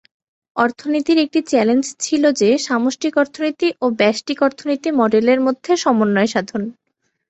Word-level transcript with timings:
অর্থনীতির 0.55 1.17
একটি 1.17 1.39
চ্যালেঞ্জ 1.47 1.85
ছিল 1.99 2.23
যে 2.41 2.49
সামষ্টিক 2.59 3.13
অর্থনীতি 3.17 3.67
ও 3.81 3.85
ব্যষ্টিক 3.99 4.39
অর্থনীতি 4.43 4.89
মডেলের 4.99 5.39
মধ্যে 5.41 5.71
সমন্বয় 5.83 6.29
সাধন। 6.33 6.63